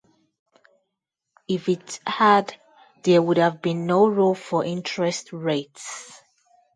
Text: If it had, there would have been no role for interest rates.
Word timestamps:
If 1.47 1.69
it 1.69 1.99
had, 2.07 2.59
there 3.03 3.21
would 3.21 3.37
have 3.37 3.61
been 3.61 3.85
no 3.85 4.07
role 4.09 4.33
for 4.33 4.65
interest 4.65 5.31
rates. 5.31 6.19